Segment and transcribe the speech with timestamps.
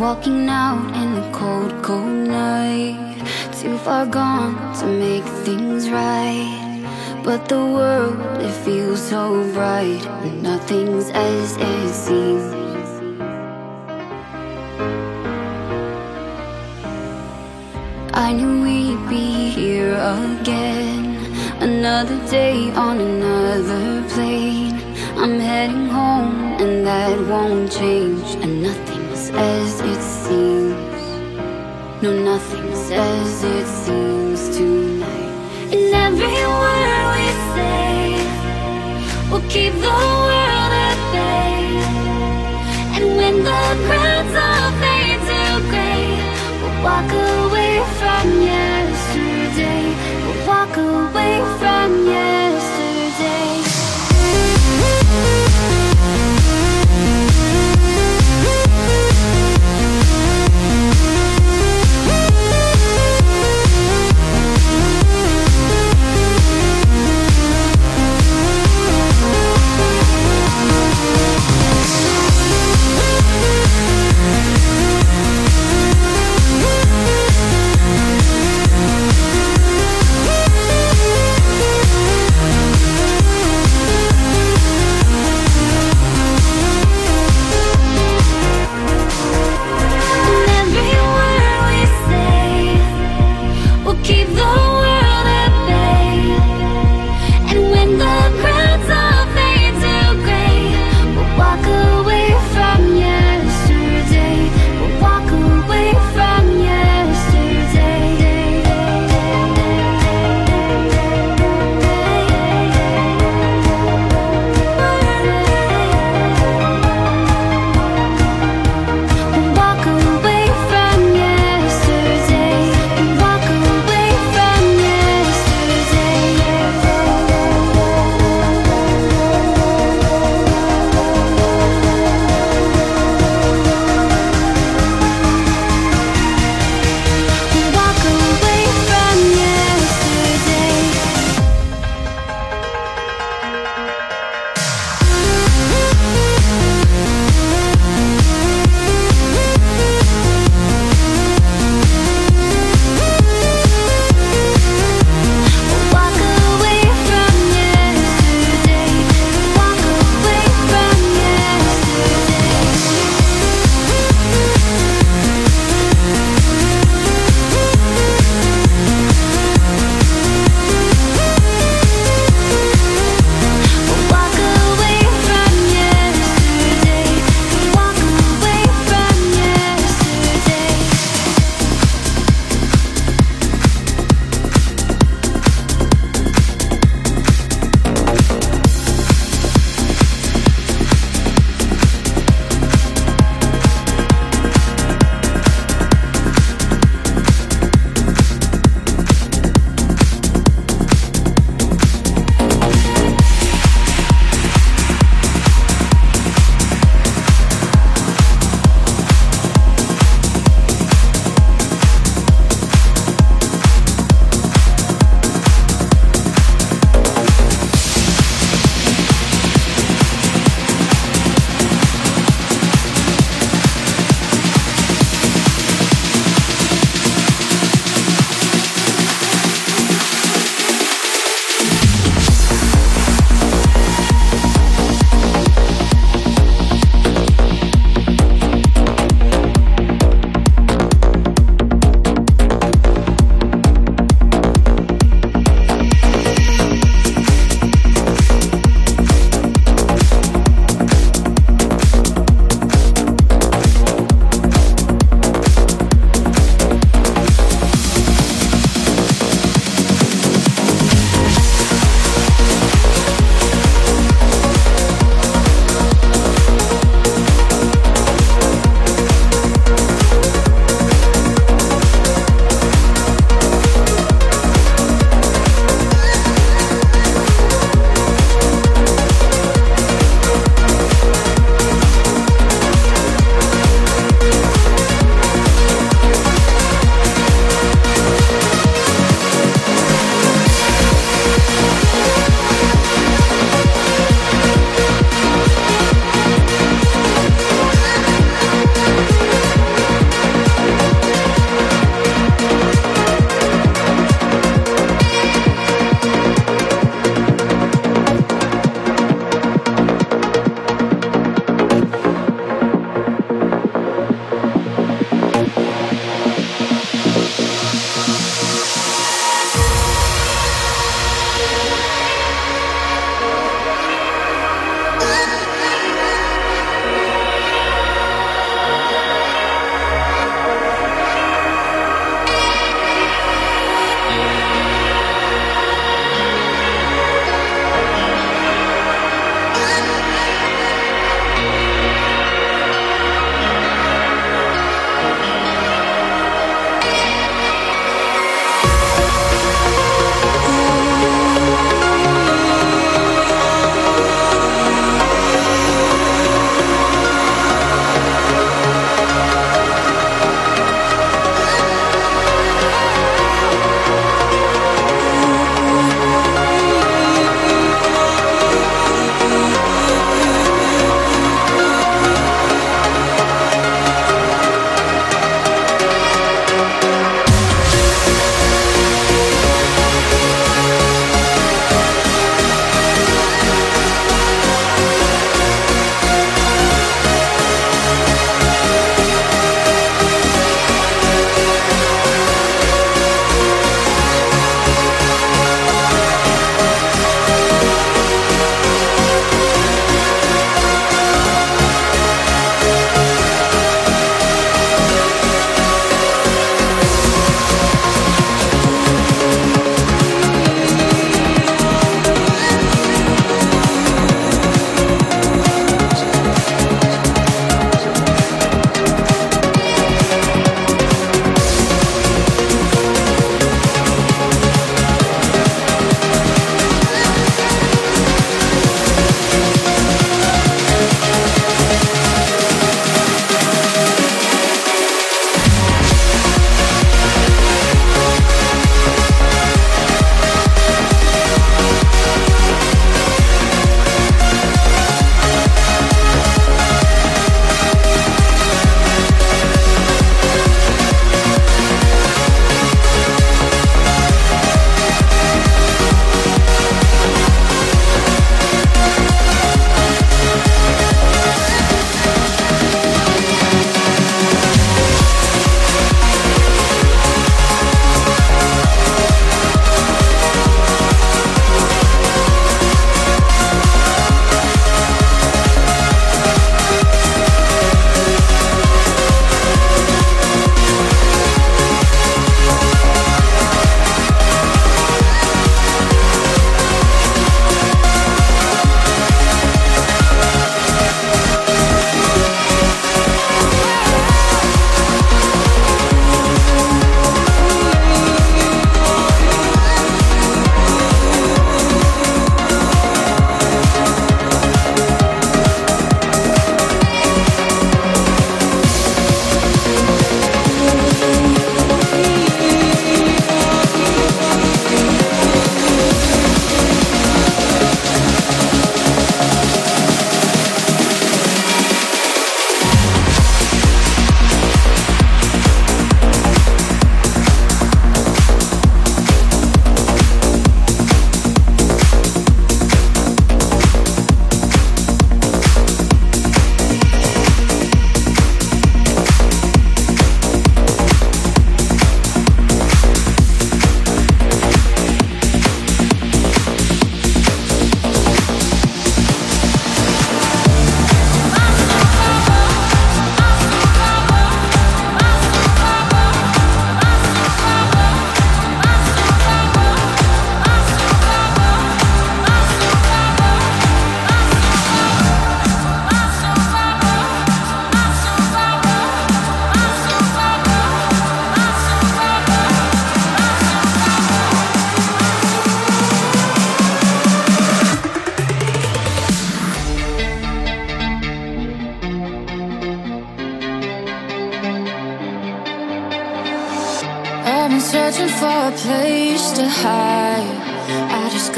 [0.00, 3.20] Walking out in the cold, cold night.
[3.52, 7.20] Too far gone to make things right.
[7.22, 10.02] But the world, it feels so bright.
[10.24, 12.48] And nothing's as it seems.
[18.14, 21.16] I knew we'd be here again.
[21.60, 24.80] Another day on another plane.
[25.18, 28.34] I'm heading home and that won't change.
[28.42, 28.59] And
[29.34, 30.80] as it seems.
[32.02, 35.74] No, nothing's as it seems tonight.
[35.74, 38.00] In every word we say
[39.30, 39.96] We'll keep the
[40.26, 41.60] world at bay.
[42.96, 46.08] And when the crowds all fade to gray
[46.60, 49.84] We'll walk away from yesterday.
[50.24, 52.39] We'll walk away from yesterday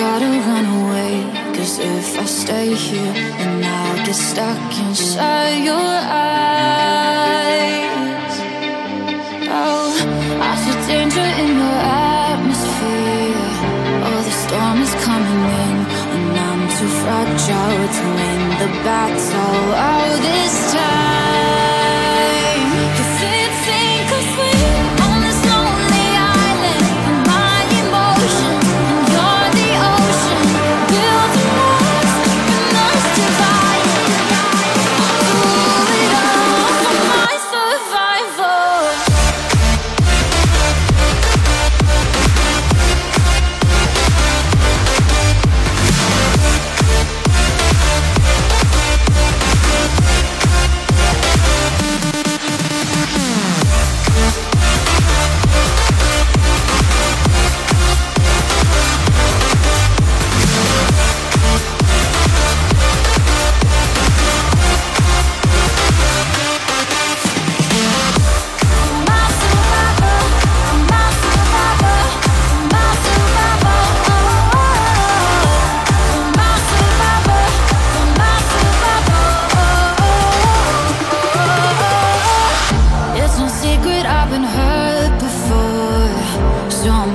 [0.02, 1.12] gotta run away.
[1.56, 7.01] Cause if I stay here, then I'll get stuck inside your eyes.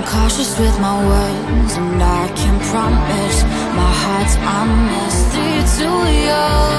[0.07, 3.43] cautious with my words And I can promise
[3.79, 5.21] my heart's honest
[5.79, 5.87] to
[6.27, 6.77] yours.